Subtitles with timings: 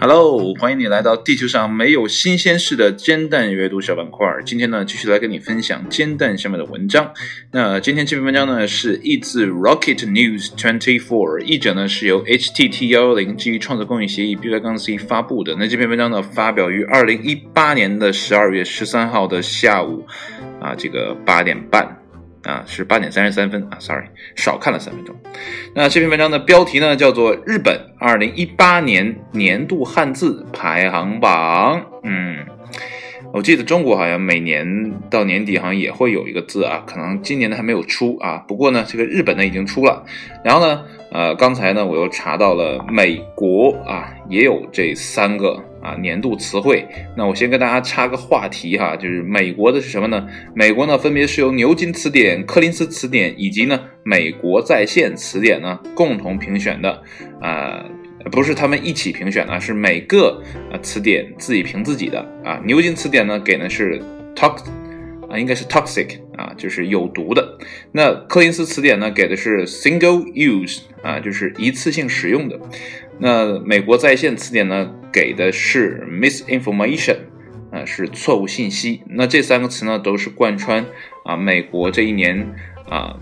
[0.00, 4.26] Hello，欢迎你来到地球上没有新鲜事的煎蛋阅读小板块。
[4.44, 7.12] 今天呢，继续来跟你分享煎蛋上面的文章。
[7.52, 15.54] 那今天这篇文章呢，是译自 Rocket News Twenty Four，译者呢是由 HTT 幺幺零基于创作公益协议 B Y 杠 C 发布的。
[15.56, 20.04] 那这篇文章呢，发表于二零一八年的十二月十三号的下午
[20.60, 21.96] 啊，这个八点半。
[22.44, 25.14] 啊，是八点三十三分啊，sorry，少看了三分钟。
[25.74, 31.80] 那这篇文章的标题呢，叫做《日本二零一八年年度汉字排行榜》。
[32.04, 32.38] 嗯，
[33.32, 38.38] 我记得中国好像每年到年底好像也会有一个字啊，可能今年的还没有出啊。
[38.48, 40.04] 不过呢，这个日本呢已经出了。
[40.44, 45.62] 然后呢，呃，刚才呢我又查到了美国啊，也有这三个。
[45.80, 46.84] 啊，年度词汇。
[47.16, 50.26] 那我先跟大家插个话题哈，就是美国的是什么呢？
[50.52, 57.00] 美国呢，分别是由牛津词典、柯林斯词典以及呢美国在线词典呢共同评选的。
[57.40, 57.84] 啊，
[58.32, 62.18] 不是他们一起评选的，是每个呃词典自己评自己的。
[62.44, 64.02] 啊，牛津词典呢给的是
[64.34, 64.64] tox，
[65.30, 67.58] 啊应该是 toxic 啊，就是有毒的。
[67.90, 72.58] 那柯林斯词典呢给的是 single use 啊，就是一次性使用的。
[73.18, 77.16] 那美国在线词典呢，给的是 misinformation，
[77.72, 79.02] 啊，是错误信息。
[79.08, 80.86] 那这三个词呢，都是贯穿
[81.24, 82.54] 啊美国这一年
[82.88, 83.18] 啊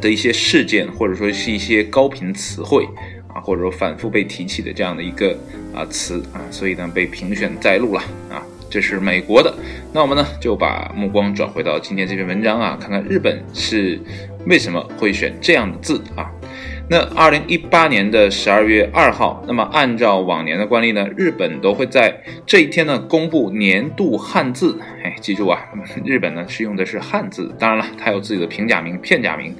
[0.00, 2.86] 的一些事件，或者说是一些高频词汇
[3.34, 5.36] 啊，或者说反复被提起的这样的一个
[5.74, 8.46] 啊词啊，所以呢被评选在录了啊。
[8.70, 9.52] 这是美国的。
[9.92, 14.00] 那我们呢就把目光转回到今天这篇文章啊，看看日本是
[14.46, 16.30] 为什么会选这样的字啊。
[16.92, 24.76] 那二零一八年的十二月二号，那么按照往年的惯例呢，日本都会在这一天呢公布年度汉字。
[25.04, 25.60] 哎，记住啊，
[26.04, 29.54] 日本呢是用的是汉字，当然了，它有自己的平假名、片假名，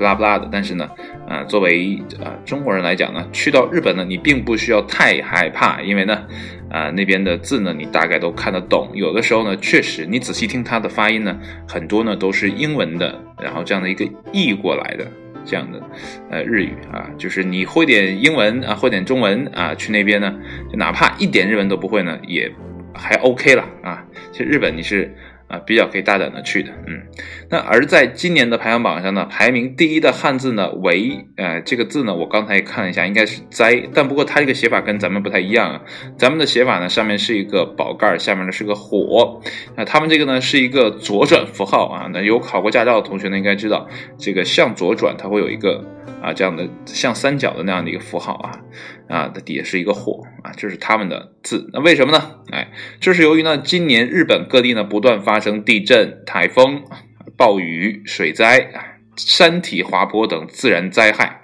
[0.00, 0.48] 不拉不拉的。
[0.50, 0.88] 但是呢，
[1.28, 6.22] 呃，作为呃中国人来讲呢，去到日本呢，你并不需要太害怕，因为呢，
[6.70, 8.88] 啊那边的字呢，你大概都看得懂。
[8.94, 11.38] 有的时候呢，确实你仔细听它的发音呢，
[11.68, 15.06] 很多呢都是英文的，然后这样的一个译过来的。
[15.44, 15.82] 这样的，
[16.30, 20.34] 呃，日语啊，就是你会点英文啊，会点中文啊，去那边呢，
[20.70, 22.50] 就哪怕一点日文都不会呢，也
[22.94, 24.02] 还 OK 了啊。
[24.32, 25.14] 其实日本你是。
[25.50, 27.02] 啊，比较可以大胆的去的，嗯，
[27.50, 35.82] 那而在今年的排行榜上呢，排名第一的汉字呢为，呃，这个字呢，我刚才也看了一下，应该是灾，但不过它这个写法跟咱们不太一样啊，
[36.16, 39.42] 咱们的写法呢，上面是一个宝盖，下面呢是个火，
[39.76, 45.84] 那他们这个呢是一个左转符号啊，那有考过驾照的同学呢应该知道，这个向左转它会有一个。
[46.22, 48.60] 啊，这样的像三角的那样的一个符号啊，
[49.08, 51.70] 啊，它底下是一个火啊，这是他们的字。
[51.72, 52.22] 那为什么呢？
[52.52, 52.68] 哎，
[53.00, 56.84] 这是由于呢，今年日本各地呢不断发生地震、台风、
[57.36, 58.70] 暴雨、水灾、
[59.16, 61.40] 山体滑坡等自然灾害。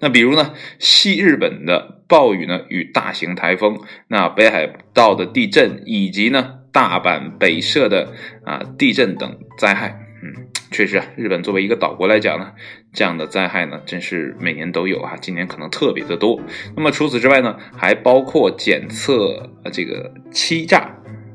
[0.00, 8.12] 那比如呢，西日本的暴雨呢与大型台风，那北海道的地震，以及呢大阪、北涉的
[8.44, 9.98] 啊地震等灾害。
[10.22, 12.52] 嗯，确实啊，日本作为一个岛国来讲呢，
[12.92, 16.40] 这样的灾害呢，真是每年都有啊，今年可能特别的多。
[16.76, 20.94] 那么除此之外呢，还包括检测这个欺诈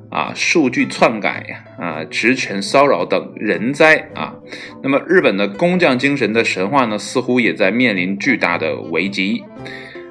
[0.10, 1.46] 啊、数据篡改
[1.80, 4.34] 啊、职权骚扰等人灾啊。
[4.82, 9.44] 那么日本的工匠精神的神话呢，似乎也在面临巨大的危机。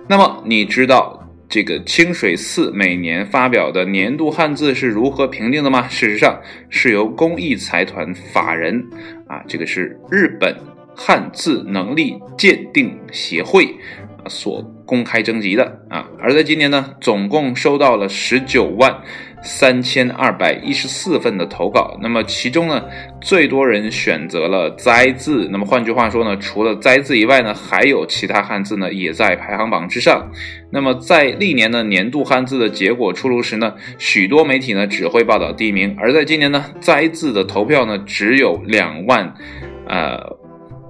[0.09, 1.23] 那么你知道？
[1.49, 5.87] 这个清水寺每年发表的年度汉字是如何评定的吗？
[5.89, 8.85] 事实上，是由公益财团法人
[9.29, 10.57] 啊，这个是日本
[10.97, 13.65] 汉字能力鉴定协会
[14.25, 16.09] 啊所公开征集的啊。
[16.19, 19.03] 而在今年呢，总共收到了十九万。
[19.47, 22.85] 三千二百一十四份的投稿，那么其中呢，
[23.21, 25.49] 最多人选择了“灾”字。
[25.51, 30.29] 那么换句话说呢，除了“灾”字以外呢，还有其他汉字呢，也在排行榜之上。
[30.71, 39.33] 那么在历年的年度汉字的结果出炉时呢，许多媒体呢只会报道第一名，而在今年呢，“灾”字的投票呢只有两万，
[39.89, 40.19] 呃，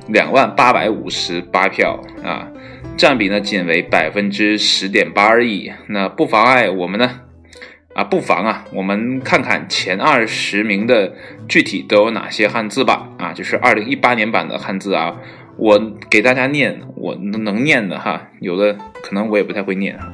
[0.08, 2.48] 两万八百五十八票啊，
[2.96, 5.70] 占比呢仅为百分之十点八而已。
[5.86, 7.20] 那不妨碍我们呢。
[7.96, 11.14] 啊，不妨啊，我们看看前二十名的
[11.48, 13.08] 具体都有哪些汉字吧。
[13.16, 15.16] 啊，就是二零一八年版的汉字啊，
[15.56, 20.12] 我给大家念我能能念的哈，有的可能我也不太会念哈。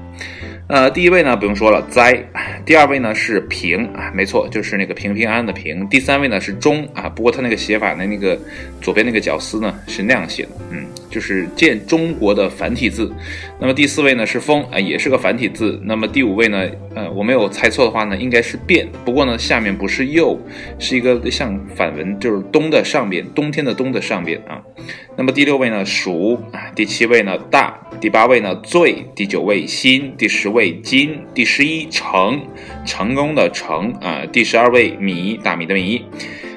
[0.69, 2.15] 呃，第一位呢不用说了，灾；
[2.65, 5.89] 第二位呢是平啊，没错，就是那个平平安安的平。
[5.89, 8.39] 第三位呢是中啊，不过他那个写法呢，那个
[8.81, 13.13] 左边那个绞丝呢是那样写的，嗯，就是见中国的繁体字。
[13.61, 15.79] 那么第四位呢是风啊，也是个繁体字。
[15.85, 18.89] 那么第五位呢，呃，我没有猜错的话呢，应该是变。
[19.05, 20.37] 不过呢，下面不是又，
[20.79, 24.61] 是一个像反文，就是冬的上边，冬天的冬的上边啊。
[25.17, 32.41] 那么第六位呢蜀啊，第七位呢大，第八位呢最，第九位辛，第十位金，第十一成，
[32.87, 36.05] 成功的成啊，第十二位米，大米的米。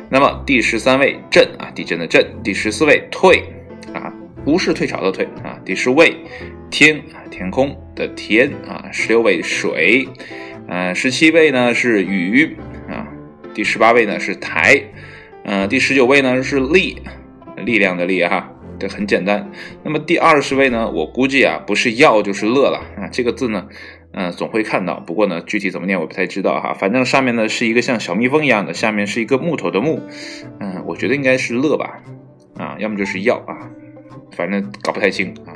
[0.08, 2.24] 那么第十三位震啊，地震的震。
[2.44, 3.44] 第十四位退，
[4.46, 5.60] 不是退潮的退啊。
[5.66, 6.16] 第十位
[6.70, 8.90] 天啊，天空的天啊。
[8.92, 10.08] 十六位水，
[10.68, 12.56] 呃，十七位呢是雨
[12.88, 13.08] 啊。
[13.56, 14.80] 第十八位呢是台，
[15.44, 17.02] 呃，第十九位呢是力，
[17.58, 19.50] 力量的力哈，这很简单。
[19.84, 23.68] 那么第二十位呢，我估计啊，不是要就是乐了啊，这个字呢。
[24.18, 26.74] 嗯，总会看到，不过呢，具体怎么念我不太知道哈。
[26.74, 30.02] 反正上面呢是一个像小蜜蜂一样的，下面是一个木头的木。
[30.62, 32.02] 嗯，我觉得应该是乐吧，
[32.56, 33.68] 啊，要么就是药啊，
[34.36, 35.54] 反正搞不太清啊。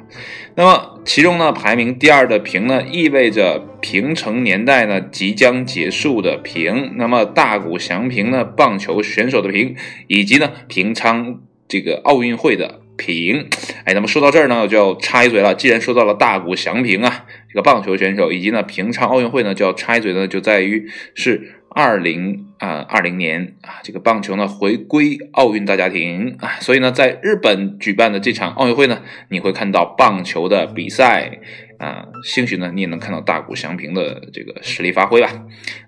[0.56, 6.94] 那么其中呢，排名第二的平呢，意味着平成年代呢即将结束的平。
[6.98, 9.76] 那么大谷翔平呢，棒球选手的平，
[10.08, 12.82] 以及呢平昌这个奥运会的。
[13.00, 13.48] 平，
[13.86, 15.56] 哎，那么说到这儿呢，我就要插一嘴了。
[15.56, 20.86] 既然说到了大谷翔平啊，这个棒球选手，以及呢平昌奥运会呢，就要插一嘴呢，就在于
[21.16, 31.40] 是二零啊二零年啊，这个棒球呢回归奥运大家庭啊，所以呢，在日本举办的这场奥运会呢，你会看到棒球的比赛。
[31.80, 35.30] 啊，兴许呢，你也能看到大谷翔平的这个实力发挥吧。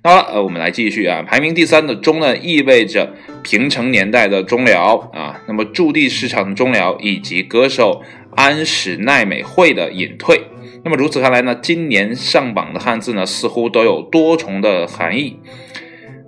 [0.01, 1.21] 好了，呃，我们来继续啊。
[1.21, 3.13] 排名第三的中呢，意味着
[3.43, 8.01] 平成年代的中辽啊，那么驻地市场的中辽以及歌手
[8.37, 10.41] 安史奈美惠的隐退。
[10.85, 15.41] 那么如此看来呢，今年上榜的汉字呢，似乎都有多重的含义。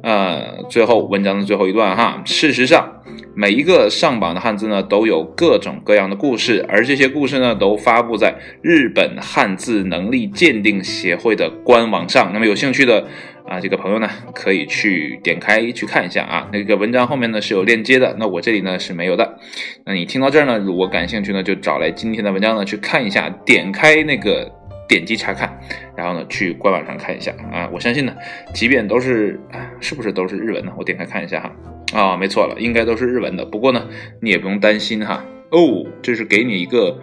[0.04, 3.00] 呃，最后文章的最后一段哈，事实上。
[3.36, 12.32] 每一个上榜的汉字呢，都有各种各样的故事，而这些故事呢，都发布在日本汉字能力鉴定协会的官网上。
[12.32, 13.08] 那么有兴趣的
[13.48, 16.48] 啊，这个朋友呢，可以去点开去看一下啊。
[16.52, 19.38] 那个文章后面呢是有链接的，那我这里呢是没有的。
[19.86, 24.52] 那你听到这儿呢，如果感兴趣呢，就找来今天的文章呢去看一下，点开那个
[24.88, 25.60] 点击查看，
[25.96, 27.70] 然后呢去官网上看一下啊。
[27.72, 28.14] 我相信呢，
[28.54, 29.40] 即便都是，
[29.84, 30.74] 是不是都是日文呢？
[30.78, 31.52] 我点开看一下哈。
[31.94, 33.46] 啊，没错了，应该都是日文的。
[33.46, 33.88] 不过呢，
[34.20, 35.24] 你也不用担心哈。
[35.52, 37.00] 哦，这是给你一个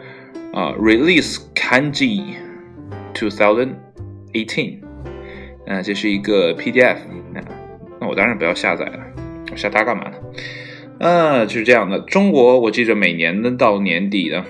[0.53, 2.35] 啊，Release Kanji
[3.15, 4.79] 2018，
[5.67, 6.97] 嗯，这是一个 PDF。
[8.01, 8.99] 那我当然不要下载了，
[9.53, 10.17] 我下它干嘛呢？
[10.99, 12.01] 啊，就是这样的。
[12.01, 14.45] 中国，我记着每年的到年底呢，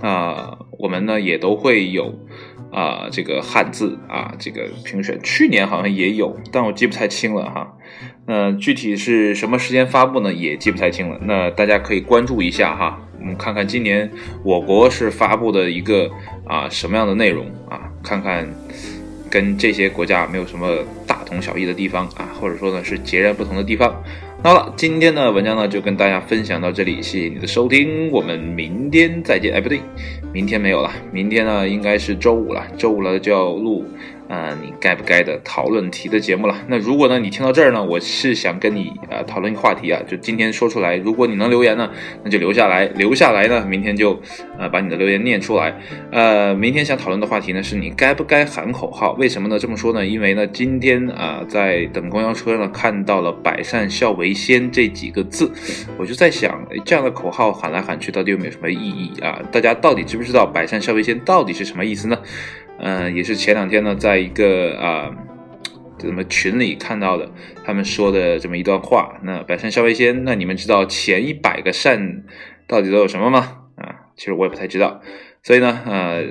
[0.00, 2.18] 啊，我们呢也都会有
[2.72, 5.20] 啊这个汉字啊这个评选。
[5.22, 7.76] 去年好像也有，但我记不太清了哈。
[8.26, 10.32] 呃，具体是什么时间发布呢？
[10.32, 11.18] 也记不太清了。
[11.22, 14.10] 那大家可以关注一下哈，我们看看今年
[14.44, 16.10] 我国是发布的一个
[16.46, 17.90] 啊什么样的内容啊？
[18.02, 18.48] 看看
[19.28, 24.02] 跟这些国家没有什么大同小异的地方啊，或者说呢是截然不同的地方。
[24.44, 29.54] 好了，今天的文章呢就跟大家分享到这里，谢谢你的收听，我们明天再见。
[29.54, 29.80] 哎，不对，
[30.32, 33.84] 明天没有了，明天呢应该是周五了，周五了就要录。
[34.32, 36.56] 呃，你该不该的讨论题的节目了？
[36.66, 40.96] 那如果呢，你听到这儿呢，我是想跟你呃讨论一个话题啊，就今天说出来。
[40.96, 41.90] 如果你能留言呢，
[42.24, 44.18] 那就留下来，留下来呢，明天就
[44.58, 45.78] 呃把你的留言念出来。
[46.10, 49.12] 呃，明天想讨论的话题呢，是你该不该喊口号？
[49.18, 49.58] 为什么呢？
[49.58, 50.06] 这么说呢？
[50.06, 55.52] 因为呢，今天啊，在等公交车呢，看到了“百善孝为先”这几个字，
[55.98, 59.42] 我就在想，这样的口号喊来喊去，到底有没有什么意义啊？
[59.52, 62.16] 大家到底知不知道“百善孝为先”到底是什么意思呢？
[62.78, 65.10] 嗯，也是前两天呢，在一个啊，
[65.98, 67.30] 怎么群里看到的，
[67.64, 69.18] 他们说的这么一段话。
[69.22, 72.24] 那百善孝为先，那你们知道前一百个善
[72.66, 73.58] 到底都有什么吗？
[73.76, 75.00] 啊，其实我也不太知道，
[75.42, 76.24] 所以呢，呃，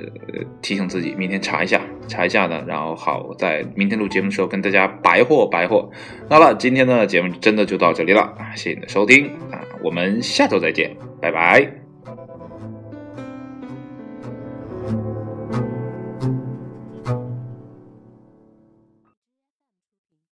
[0.60, 5.90] 提醒自己明天查一下，查一下呢，然后好在明天录节目的时候跟大家白货白货。
[6.28, 11.81] 好了，今天的节目真的就到这里了，谢谢你的收听啊，我们下周再见，拜拜。